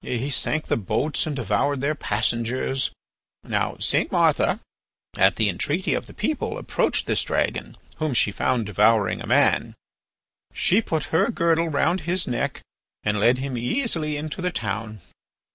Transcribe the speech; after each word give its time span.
He 0.03 0.31
sank 0.31 0.65
the 0.65 0.77
boats 0.77 1.27
and 1.27 1.35
devoured 1.35 1.79
their 1.79 1.93
passengers. 1.93 2.89
Now 3.43 3.77
St. 3.79 4.11
Martha, 4.11 4.59
at 5.15 5.35
the 5.35 5.47
entreaty 5.47 5.93
of 5.93 6.07
the 6.07 6.13
people, 6.15 6.57
approached 6.57 7.05
this 7.05 7.21
dragon, 7.21 7.77
whom 7.97 8.15
she 8.15 8.31
found 8.31 8.65
devouring 8.65 9.21
a 9.21 9.27
man. 9.27 9.75
She 10.55 10.81
put 10.81 11.03
her 11.13 11.29
girdle 11.29 11.67
round 11.67 12.01
his 12.01 12.25
neck 12.25 12.61
and 13.03 13.19
led 13.19 13.37
him 13.37 13.59
easily 13.59 14.17
into 14.17 14.41
the 14.41 14.49
town. 14.49 15.01